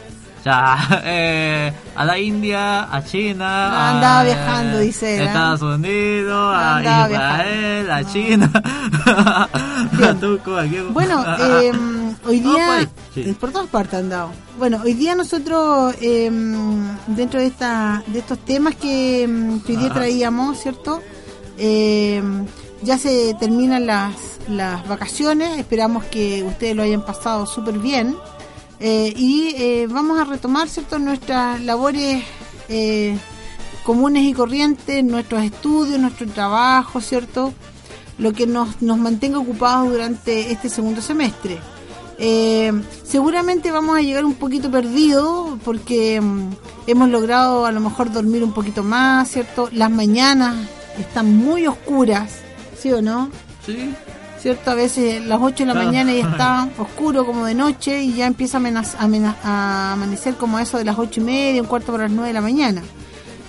[0.44, 5.26] Ya, eh, a la India, a China, andaba a, viajando, dice él, ¿eh?
[5.26, 8.81] Estados Unidos, a Israel, a China, a Turco, aquí.
[10.92, 11.72] Bueno, eh,
[12.27, 13.37] hoy día, sí.
[13.38, 14.31] por todas partes han dado.
[14.59, 16.31] Bueno, hoy día nosotros, eh,
[17.09, 20.01] dentro de esta, de estos temas que, mm, que hoy día Ajá.
[20.01, 21.01] traíamos, ¿cierto?
[21.59, 22.22] Eh,
[22.83, 24.14] ya se terminan las,
[24.48, 28.16] las vacaciones, esperamos que ustedes lo hayan pasado súper bien.
[28.81, 32.25] Eh, y eh, vamos a retomar, ¿cierto?, nuestras labores
[32.68, 33.16] eh,
[33.85, 37.55] comunes y corrientes, nuestros estudios, nuestro trabajo, ¿cierto?
[38.22, 41.58] Lo que nos, nos mantenga ocupados durante este segundo semestre.
[42.18, 42.72] Eh,
[43.04, 46.50] seguramente vamos a llegar un poquito perdidos porque mm,
[46.87, 49.68] hemos logrado a lo mejor dormir un poquito más, ¿cierto?
[49.72, 50.54] Las mañanas
[50.98, 52.30] están muy oscuras,
[52.78, 53.28] ¿sí o no?
[53.66, 53.92] Sí.
[54.40, 54.70] ¿Cierto?
[54.72, 55.87] A veces las 8 de la Claro.
[55.87, 60.35] mañana ya está oscuro como de noche y ya empieza a, amenaz- a a amanecer
[60.35, 62.82] como eso de las 8 y media, un cuarto para las 9 de la mañana.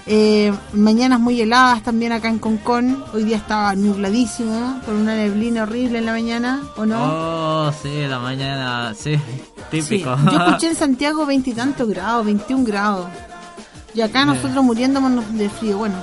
[0.06, 3.04] Eh, mañanas muy heladas también acá en Concón.
[3.14, 7.68] Hoy día estaba nubladísimo, con una neblina horrible en la mañana, ¿o no?
[7.68, 9.16] Oh, sí, la mañana, sí,
[9.72, 10.16] típico.
[10.18, 10.24] Sí.
[10.26, 13.08] Yo escuché en Santiago veintitantos grados, 21 grados.
[13.94, 15.78] Y acá nosotros muriéndonos de frío.
[15.78, 15.96] Bueno,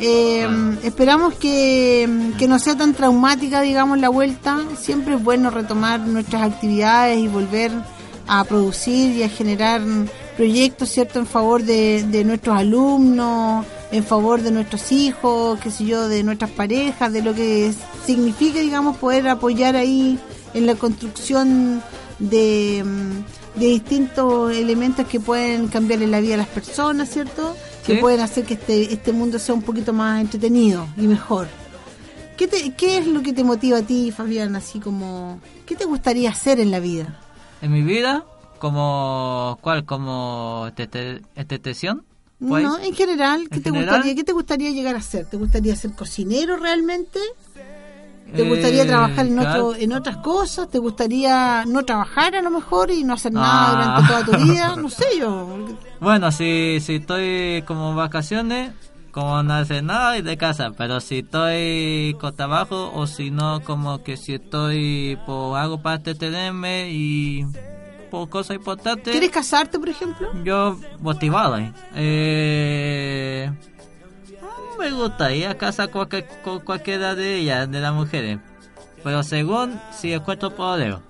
[0.00, 0.48] eh,
[0.82, 4.58] esperamos que, que no sea tan traumática, digamos, la vuelta.
[4.76, 7.70] Siempre es bueno retomar nuestras actividades y volver
[8.26, 9.82] a producir y a generar
[10.36, 15.84] proyectos, ¿cierto?, en favor de, de nuestros alumnos, en favor de nuestros hijos, qué sé
[15.84, 17.72] yo, de nuestras parejas, de lo que
[18.04, 20.18] significa, digamos, poder apoyar ahí
[20.54, 21.82] en la construcción
[22.18, 27.56] de, mm, de distintos elementos que pueden cambiarle la vida a las personas, ¿cierto?
[27.84, 31.46] Que pueden hacer que este, este mundo sea un poquito más entretenido y mejor.
[32.36, 34.56] ¿Qué, te, ¿Qué es lo que te motiva a ti, Fabián?
[34.56, 37.18] Así como, ¿qué te gustaría hacer en la vida?
[37.62, 38.24] En mi vida,
[38.58, 39.84] como, ¿cuál?
[39.84, 40.68] Como
[41.34, 42.04] estetización.
[42.38, 43.94] Pues, No, en general, ¿qué ¿En te general?
[43.96, 45.26] gustaría, qué te gustaría llegar a ser?
[45.26, 47.18] ¿Te gustaría ser cocinero realmente?
[48.34, 49.68] ¿Te Eh, gustaría trabajar en claro.
[49.68, 50.68] otro, en otras cosas?
[50.68, 53.70] ¿Te gustaría no trabajar a lo mejor y no hacer nada Ah.
[54.00, 54.74] durante toda tu vida?
[54.76, 55.48] No sé yo.
[56.00, 58.72] Bueno, si, si estoy como vacaciones,
[59.12, 63.60] como no hacer nada y de casa, pero si estoy con trabajo o si no,
[63.62, 67.46] como que si estoy por algo para entretenerme y
[68.10, 70.28] por cosas importantes, ¿Quieres casarte, por ejemplo?
[70.44, 71.58] yo motivado.
[71.58, 71.72] ¿eh?
[71.94, 73.50] Eh,
[74.78, 78.38] me gustaría casar con, cualquier- con cualquiera de ellas, de las mujeres,
[79.02, 81.00] pero según si encuentro problema.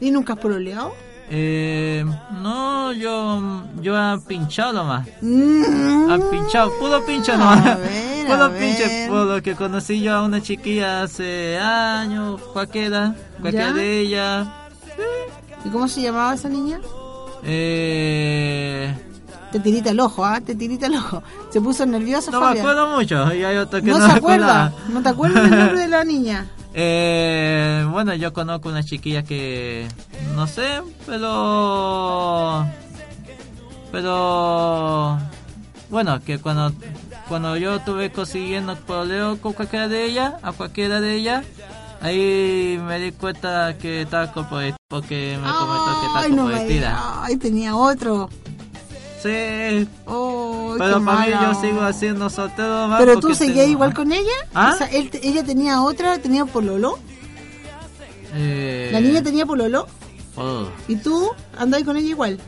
[0.00, 0.92] ¿Y nunca has pololeado?
[1.28, 2.04] Eh,
[2.42, 5.08] no, yo, yo he pinchado nomás.
[5.20, 6.10] Mm.
[6.10, 7.78] Han pinchado, puro pincho nomás.
[7.80, 9.08] ver, puro ver.
[9.08, 13.72] por lo que conocí yo a una chiquilla hace años, cualquiera, cualquiera ¿Ya?
[13.74, 14.48] de ellas.
[15.66, 16.80] ¿Y cómo se llamaba esa niña?
[17.42, 18.94] Eh,
[19.52, 20.40] Te tirita el ojo, ¿ah?
[20.40, 21.22] Te tirita el ojo.
[21.50, 22.66] Se puso nerviosa, no me Fabián.
[22.66, 24.72] acuerdo mucho, y hay otro que no, no, se me acuerda.
[24.88, 26.46] ¿No te acuerdas del nombre de la niña?
[26.74, 29.88] Eh, bueno, yo conozco una chiquilla que
[30.34, 32.66] no sé, pero
[33.92, 35.18] pero
[35.88, 36.72] bueno, que cuando
[37.28, 41.44] cuando yo estuve consiguiendo poleo con cualquiera de ellas, a cualquiera de ellas,
[42.00, 46.68] ahí me di cuenta que estaba comprometida porque me comentó que estaba no comprometida.
[46.68, 47.00] digas.
[47.22, 48.28] Ay, tenía otro.
[49.22, 54.12] Sí, Oh, pero para mí yo sigo haciendo soltero más ¿Pero tú seguías igual con
[54.12, 54.30] ella?
[54.54, 54.72] ¿Ah?
[54.74, 56.98] O sea, él ella tenía otra, tenía pololo.
[58.34, 59.86] Eh, La niña tenía pololo.
[60.36, 60.68] oh.
[60.86, 62.38] ¿Y tú andabas con ella igual?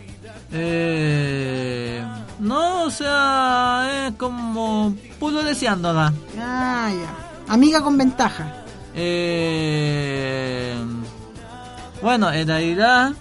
[0.52, 2.02] Eh,
[2.38, 6.12] no, o sea, es como puro deseándola.
[6.38, 7.52] Ah, ya.
[7.52, 8.64] Amiga con ventaja.
[9.00, 10.74] Eh,
[12.02, 13.12] bueno, en realidad,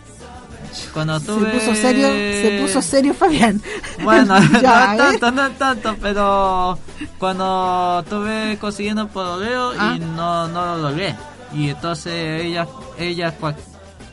[0.94, 1.52] cuando tuve...
[1.52, 3.62] Se puso serio, se puso serio Fabián.
[4.04, 4.98] Bueno, Ya, no ¿eh?
[4.98, 6.78] tanto, no tanto, pero
[7.18, 9.94] cuando estuve consiguiendo pololeo Ah.
[9.96, 11.16] y no, no lo logré.
[11.54, 12.68] Y entonces ella,
[13.00, 13.34] ella,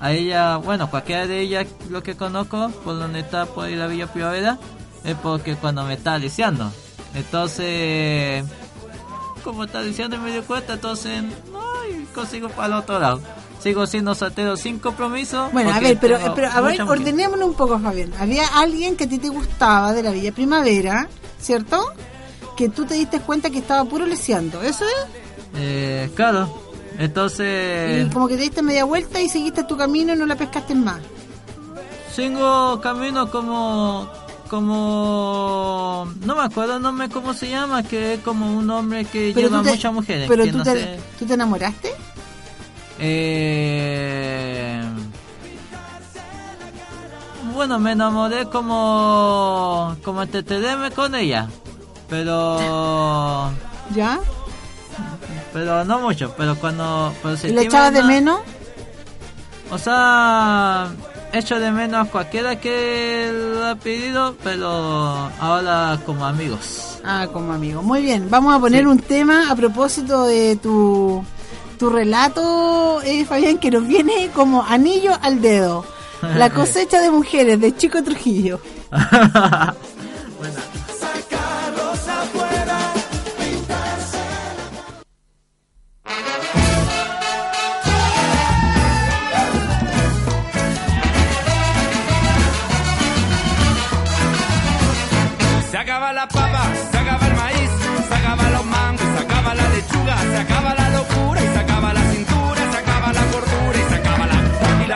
[0.00, 3.86] a ella, bueno, cualquiera de ellas lo que conozco, por donde está por ahí la
[3.86, 4.58] Villa Primavera,
[5.04, 6.70] es porque cuando me está lisiando.
[7.14, 8.44] Entonces,
[9.42, 11.22] como está lisiando y me di cuenta, entonces,
[12.14, 13.20] consigo para el otro lado.
[13.60, 15.48] Sigo siendo soltero sin compromiso.
[15.52, 18.12] Bueno, a ver, pero, pero a ver, ordenémonos un poco, Fabián.
[18.18, 21.08] Había alguien que a ti te gustaba de la Villa Primavera,
[21.40, 21.82] ¿cierto?
[22.56, 25.06] Que tú te diste cuenta que estaba puro leseando, ¿eso es?
[25.56, 26.62] Eh, claro.
[26.98, 30.36] Entonces, Y como que te diste media vuelta y seguiste tu camino y no la
[30.36, 31.00] pescaste más.
[32.14, 34.08] sigo camino como
[34.54, 39.32] como no me acuerdo el nombre cómo se llama que es como un hombre que
[39.34, 41.92] lleva tú te- muchas mujeres Pero que tú, no te, sé ¿tú te enamoraste?
[43.00, 44.80] eh,
[47.54, 51.48] bueno me enamoré como como entretenerme con ella
[52.08, 53.50] pero
[53.94, 54.18] ¿Ya?
[55.52, 58.40] pero no mucho pero cuando pero ¿Y la echabas de una- menos?
[59.70, 60.88] O sea,
[61.38, 64.68] echo de menos a cualquiera que lo ha pedido, pero
[65.40, 66.98] ahora como amigos.
[67.04, 67.82] Ah, como amigo.
[67.82, 68.86] Muy bien, vamos a poner Sí.
[68.86, 71.24] un tema a propósito de tu,
[71.78, 75.84] tu relato, eh, Fabián, que nos viene como anillo al dedo.
[76.36, 78.60] La cosecha de mujeres de Chico Trujillo.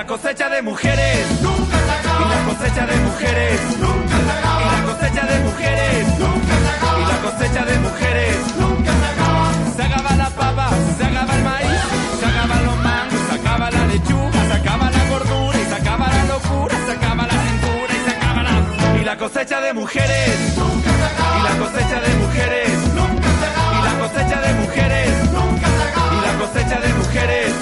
[0.09, 2.25] cosecha de mujeres, nunca se acaba.
[2.25, 4.63] Y la cosecha de mujeres, nunca se acaba.
[4.63, 6.99] Y la cosecha de mujeres, nunca se acaba.
[6.99, 9.53] Y la cosecha de mujeres, nunca se acaba.
[9.77, 11.81] Se acaba la papa, se acaba el maíz,
[12.19, 16.09] se acaban los mangos, se acaba la lechuga, se acaba la gordura y se acaba
[16.09, 19.01] la locura, se acaba la cintura y se acaba la...
[19.01, 21.37] Y la cosecha de mujeres, nunca se acaba.
[21.37, 23.77] Y la cosecha de mujeres, nunca se acaba.
[23.77, 26.15] Y la cosecha de mujeres, nunca se acaba.
[26.17, 27.53] Y la cosecha de mujeres,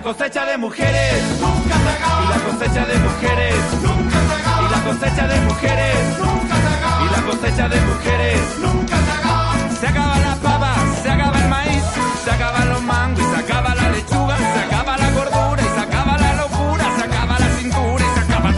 [0.00, 0.10] la...
[0.10, 2.24] Cosecha de mujeres, nunca se acaba.
[2.24, 4.62] Y la cosecha de mujeres, nunca se acaba.
[4.62, 7.04] Y la cosecha de mujeres, nunca se acaba.
[7.04, 9.54] Y la cosecha de mujeres, nunca se acaba.
[9.80, 11.84] Se acaba la papa, se acaba el maíz,
[12.24, 16.18] se acaban los mangos, se acaba la lechuga, se acaba la gordura y se acaba
[16.18, 18.50] la locura, se acaba la cintura y se acaba...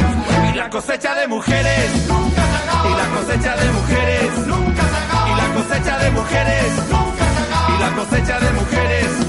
[0.52, 2.88] Y la cosecha de mujeres, nunca se acaba.
[2.88, 5.30] Y la cosecha de mujeres, nunca se acaba.
[5.30, 7.68] Y la cosecha de mujeres, nunca se acaba.
[7.68, 9.21] Y la cosecha de mujeres,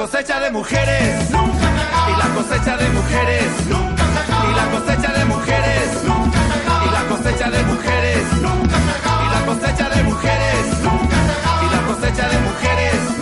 [0.00, 2.10] cosecha de mujeres, nunca se acaba.
[2.10, 4.50] Y la cosecha de mujeres, nunca se acaba.
[4.50, 6.84] Y la cosecha de mujeres, nunca se acaba.
[6.86, 9.20] Y la cosecha de mujeres, nunca se acaba.
[9.20, 11.64] Y la cosecha de mujeres, nunca se acaba.
[11.64, 13.19] Y la cosecha de mujeres,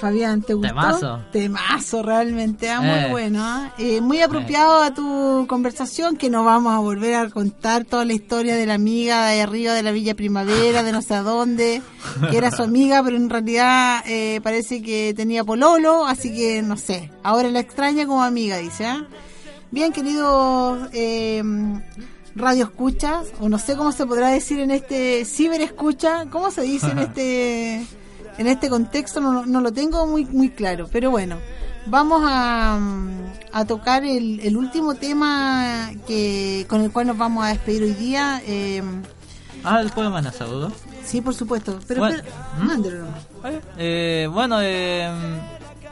[0.00, 0.68] Fabián, ¿te gustó?
[0.68, 1.20] Temazo.
[1.32, 3.08] Temazo, realmente, ah, muy Eh.
[3.10, 3.38] bueno.
[3.42, 3.72] ah.
[3.78, 8.12] Eh, muy apropiado a tu conversación, que nos vamos a volver a contar toda la
[8.12, 11.82] historia de la amiga de arriba de la Villa Primavera, de no sé a dónde,
[12.30, 16.76] que era su amiga, pero en realidad eh, parece que tenía pololo, así que no
[16.76, 17.10] sé.
[17.22, 18.84] Ahora la extraña como amiga, dice.
[18.86, 19.06] ah.
[19.70, 21.42] Bien, queridos eh,
[22.34, 26.62] radio escuchas, o no sé cómo se podrá decir en este ciber escucha, ¿cómo se
[26.62, 27.86] dice en este
[28.38, 29.20] en este contexto?
[29.20, 31.36] No, no lo tengo muy muy claro, pero bueno,
[31.86, 32.78] vamos a,
[33.52, 37.94] a tocar el, el último tema que con el cual nos vamos a despedir hoy
[37.94, 38.40] día.
[38.46, 38.82] Eh,
[39.64, 40.72] Ah, ¿el puedo mandar saludos?
[41.04, 42.82] sí, por supuesto, pero, Bueno, espera, ¿Mm?
[42.82, 43.62] nomás.
[43.78, 45.08] Eh, bueno, eh,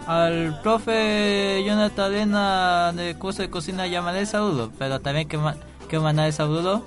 [0.07, 5.40] al profe Jonathan Arena de curso de cocina llamaré saludo, pero también que,
[5.88, 6.84] que mandar saludo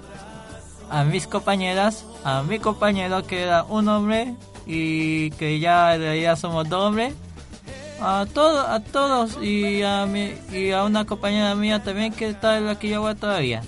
[0.89, 4.36] a mis compañeras, a mi compañero que era un hombre
[4.68, 7.13] y que ya realidad somos dos hombres,
[8.01, 12.57] a todos, a todos y a mi, y a una compañera mía también que está
[12.57, 13.63] en la Quillagua todavía.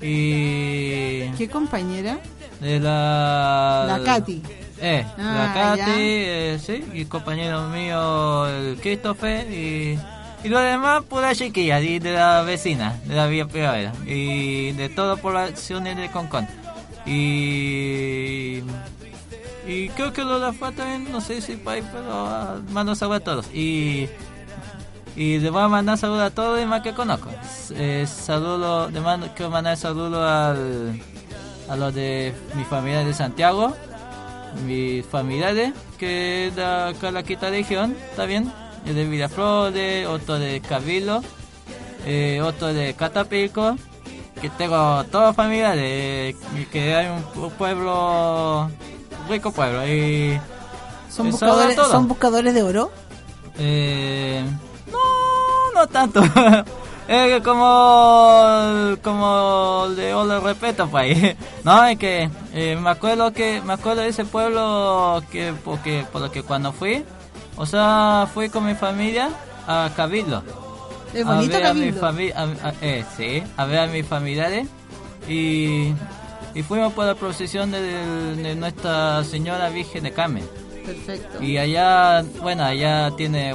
[0.00, 2.18] Y ¿Qué compañera?
[2.60, 4.42] de la La Katy.
[4.80, 5.86] eh, Ah, la Katy, ya.
[5.96, 9.98] eh, sí, y compañero mío, el Christopher, y,
[10.44, 14.88] y lo demás, pura chiquilla, y de la vecina, de la Vía Primavera, y de
[14.88, 16.46] todas poblaciones de Concón.
[17.04, 18.62] Y,
[19.66, 23.20] y creo que lo de afuera también, no sé si para pero ah, mando saludos
[23.20, 23.46] a todos.
[23.54, 24.08] Y,
[25.16, 27.28] y le voy a mandar saludos a todos y más que conozco.
[27.70, 31.00] Eh, saludo, le mando, quiero mandar saludos al,
[31.68, 33.74] a los de mi familia de Santiago,
[34.66, 38.52] mis familiares, que de acá la quinta región, ¿está bien?
[38.84, 41.22] Es de Villaflores, otro de Cabildo,
[42.04, 43.76] eh, otro de Catapico,
[44.40, 48.68] que tengo toda familiares, y que hay un pueblo,
[49.28, 50.38] rico pueblo, y
[51.10, 51.90] ¿Son buscadores, era todo.
[51.92, 52.90] ¿Son buscadores de oro?
[53.58, 54.42] eh,
[54.90, 56.22] no, no tanto.
[57.08, 61.36] Es que como, como de ole respeto pues ahí.
[61.64, 66.22] No, es que eh, me acuerdo que me acuerdo de ese pueblo que porque por
[66.22, 67.04] lo que cuando fui,
[67.56, 69.30] o sea, fui con mi familia
[69.66, 70.42] a Cabildo.
[71.12, 72.00] Es bonito a ver a mi Cabildo.
[72.00, 74.68] fami- a- a- eh, sí, a ver a mis familiares
[75.28, 75.92] y,
[76.54, 77.80] y fuimos por la procesión de,
[78.36, 80.44] de Nuestra Señora Virgen de Carmen.
[80.84, 81.42] Perfecto.
[81.42, 83.54] Y allá, bueno, allá tiene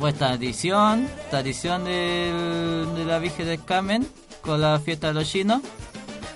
[0.00, 4.06] Fue tradición, tradición de, la Virgen del Carmen
[4.42, 5.60] con la fiesta de los chinos,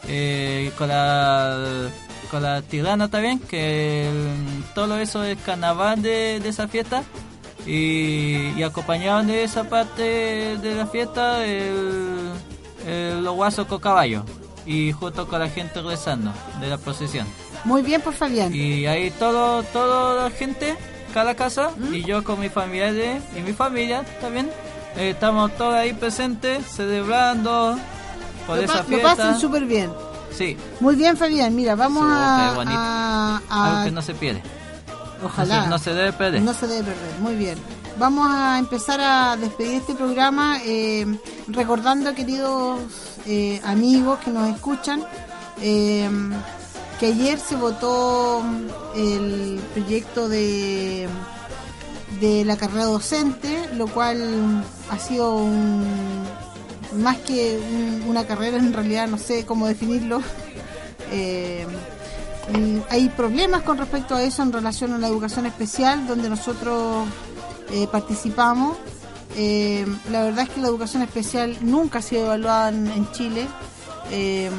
[0.08, 1.88] eh, con la
[2.30, 7.02] con la tirana también, que el- todo eso es carnaval de, de esa fiesta
[7.66, 12.30] y, y acompañaban de esa parte de la fiesta el,
[12.86, 14.24] el- los guasos con caballo
[14.66, 17.26] y junto con la gente rezando de la procesión.
[17.64, 18.54] Muy bien, pues Fabián.
[18.54, 20.76] Y ahí todo, toda la gente,
[21.14, 24.50] cada casa, y yo con mi familia y mi familia también,
[24.96, 27.78] eh, estamos todos ahí presentes, celebrando
[28.46, 29.08] por lo, esa pa- lo fiesta.
[29.16, 29.90] pasan súper bien.
[30.32, 31.54] Sí, Muy bien, Fabián.
[31.54, 34.42] Mira, vamos a, a- a- algo que no se pierde.
[35.22, 35.56] Ojalá.
[35.56, 36.42] No se, no se debe perder.
[36.42, 37.58] No se debe perder, muy bien.
[38.00, 41.04] Vamos a empezar a despedir este programa eh,
[41.48, 42.80] recordando, queridos
[43.26, 45.02] eh, amigos que nos escuchan,
[45.60, 46.08] eh,
[46.98, 48.42] que ayer se votó
[48.96, 51.08] el proyecto de,
[52.20, 55.84] de la carrera docente, lo cual ha sido un,
[57.02, 60.22] más que un- una carrera, en realidad no sé cómo definirlo.
[61.12, 61.66] Eh,
[62.88, 67.04] hay problemas con respecto a eso en relación a la educación especial, donde nosotros
[67.72, 68.76] eh, participamos.
[69.36, 73.46] Eh, la verdad es que la educación especial nunca ha sido evaluada en, en Chile.
[74.10, 74.50] Eh,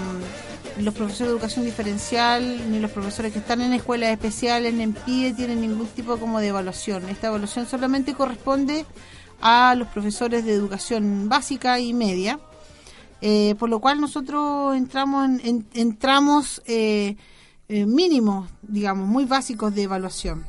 [0.80, 5.34] los profesores de educación diferencial ni los profesores que están en escuelas especiales en PIE
[5.34, 7.10] tienen ningún tipo como de evaluación.
[7.10, 8.86] Esta evaluación solamente corresponde
[9.42, 12.40] a los profesores de educación básica y media.
[13.24, 17.18] Eh, por lo cual nosotros entramos en, en- entramos eh,
[17.68, 20.44] eh, mínimos, digamos, muy básicos de evaluación.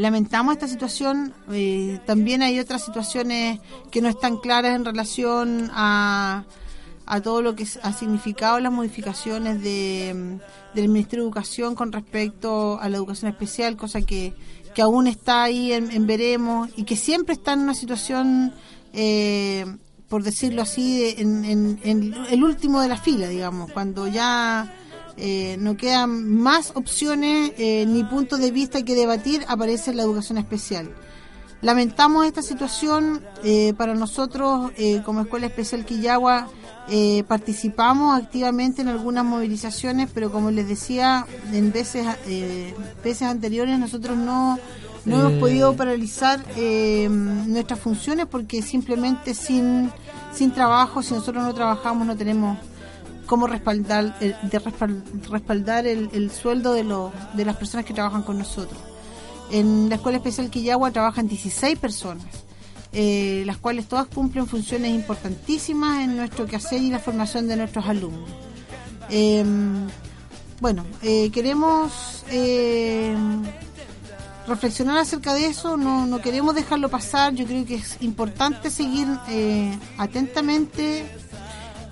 [0.00, 1.34] Lamentamos esta situación.
[1.52, 6.44] eh, también hay otras situaciones que no están claras en relación a,
[7.06, 10.38] a todo lo que ha significado las modificaciones de,
[10.74, 14.32] del Ministerio de Educación con respecto a la educación especial, cosa que,
[14.74, 18.52] que aún está ahí en, en veremos y que siempre está en una situación,
[18.94, 19.66] eh,
[20.08, 24.72] por decirlo así, de- en, en- en el último de la fila, digamos, cuando ya
[25.22, 30.38] eh, no quedan más opciones eh, ni puntos de vista que debatir, aparece la educación
[30.38, 30.88] especial.
[31.60, 33.20] Lamentamos esta situación.
[33.44, 34.70] eh, para nosotros,
[35.04, 36.48] como Escuela Especial Quillagua,
[37.28, 42.06] participamos activamente en algunas movilizaciones, pero como les decía, en veces,
[43.04, 44.58] veces anteriores nosotros no,
[45.04, 45.40] no hemos Eh.
[45.40, 46.40] podido paralizar
[47.46, 49.90] nuestras funciones porque simplemente sin,
[50.32, 52.56] sin trabajo, si nosotros no trabajamos, no tenemos
[53.30, 57.94] cómo respaldar, el, de respal- respaldar el, el sueldo de, los de las personas que
[57.94, 58.76] trabajan con nosotros.
[59.52, 62.26] En la Escuela Especial Quillagua trabajan 16 personas,
[62.92, 67.86] eh, las cuales todas cumplen funciones importantísimas en nuestro quehacer y la formación de nuestros
[67.86, 68.28] alumnos.
[69.10, 69.44] Eh,
[70.60, 73.14] bueno, eh, queremos eh,
[74.48, 79.06] reflexionar acerca de eso, no, no queremos dejarlo pasar, yo creo que es importante seguir
[79.28, 81.06] eh, atentamente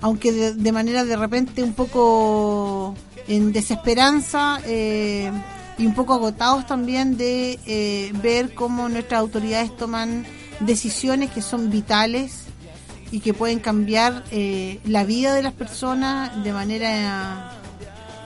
[0.01, 2.95] aunque de, de manera de repente un poco
[3.27, 5.31] en desesperanza eh,
[5.77, 10.25] y un poco agotados también de eh, ver cómo nuestras autoridades toman
[10.59, 12.45] decisiones que son vitales
[13.11, 17.51] y que pueden cambiar eh, la vida de las personas de manera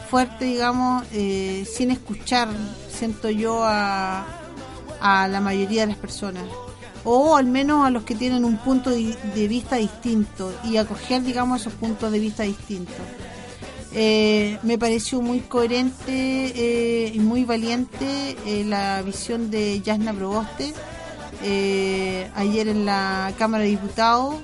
[0.09, 2.49] fuerte, digamos, eh, sin escuchar,
[2.89, 4.25] siento yo, a,
[4.99, 6.43] a la mayoría de las personas
[7.05, 11.61] o al menos a los que tienen un punto de, vista distinto y acoger, digamos,
[11.61, 12.95] esos puntos de vista distintos.
[13.95, 20.73] Eh, me pareció muy coherente eh, y muy valiente eh, la visión de Yasna Proboste
[22.35, 24.35] ayer en la Cámara de Diputados,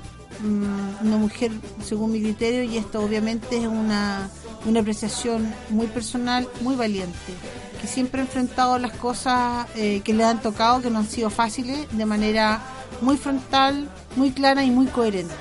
[0.41, 1.51] mm, una mujer
[1.82, 4.30] según mi criterio y esto obviamente es una,
[4.66, 7.34] una apreciación muy personal, muy valiente
[7.80, 11.30] que siempre ha enfrentado las cosas eh, que le han tocado, que no han sido
[11.30, 12.61] fáciles, de manera
[13.01, 15.34] muy frontal, muy clara y muy coherente.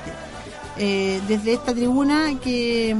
[0.76, 2.97] Eh, desde esta tribuna que,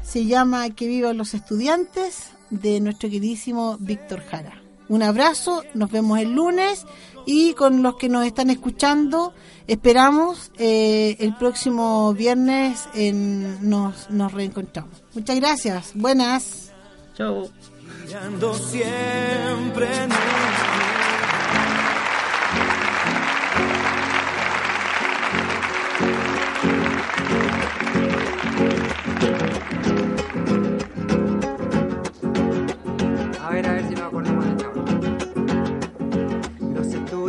[0.04, 2.18] se llama Que vivan los estudiantes
[2.52, 4.62] de nuestro queridísimo Víctor Jara.
[4.88, 6.86] Un abrazo, nos vemos el lunes
[7.26, 9.34] y con los que nos están escuchando
[9.66, 15.02] esperamos eh, el próximo viernes en, nos, nos reencontramos.
[15.14, 16.72] Muchas gracias, buenas.
[17.16, 17.50] Chau.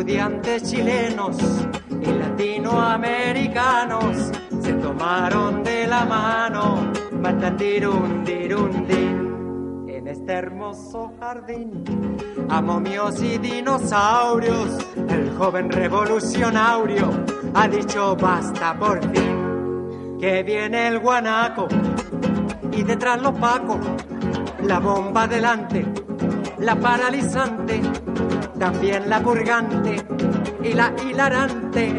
[0.03, 1.37] Estudiantes chilenos
[1.89, 11.85] y latinoamericanos se tomaron de la mano, matandirundirundin, en este hermoso jardín.
[12.49, 14.77] A momios y dinosaurios,
[15.09, 17.09] el joven revolucionario
[17.55, 21.69] ha dicho basta por fin, que viene el guanaco
[22.73, 23.79] y detrás los pacos,
[24.65, 25.87] la bomba delante,
[26.63, 27.83] la paralizante,
[28.59, 29.97] también la purgante
[30.63, 31.97] y la hilarante.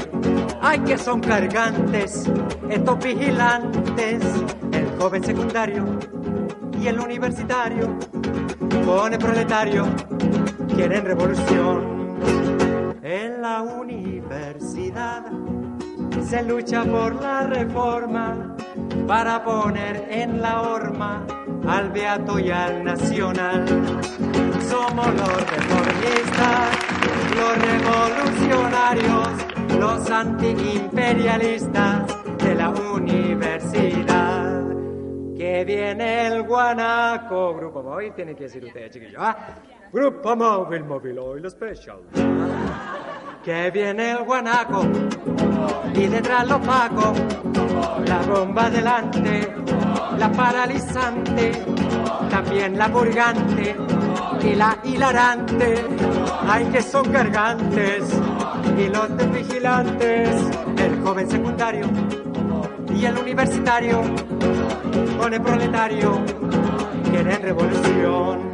[0.62, 2.30] Ay, que son cargantes
[2.70, 4.24] estos vigilantes,
[4.72, 5.86] el joven secundario
[6.80, 8.00] y el universitario,
[8.86, 9.86] con el proletario,
[10.74, 12.18] quieren revolución.
[13.04, 15.26] En la universidad
[16.24, 18.56] se lucha por la reforma
[19.08, 21.26] para poner en la horma
[21.68, 23.66] al beato y al nacional.
[24.68, 26.78] Somos los reformistas,
[27.36, 29.28] los revolucionarios,
[29.80, 34.64] los antiimperialistas de la universidad.
[35.38, 39.36] Que viene el guanaco, grupo móvil, tiene que decir usted, chiquillo, ¿ah?
[39.92, 42.00] Grupo móvil, móvil, oil special.
[43.44, 44.84] Que viene el guanaco
[45.94, 47.20] y detrás los pacos,
[48.06, 49.54] la bomba delante,
[50.18, 51.52] la paralizante,
[52.30, 53.76] también la purgante
[54.44, 55.86] y la hilarante.
[56.48, 58.04] Ay, que son cargantes
[58.78, 60.30] y los de vigilantes,
[60.78, 61.86] el joven secundario
[62.96, 64.02] y el universitario
[65.20, 66.22] con el proletario
[67.12, 68.53] quieren revolución.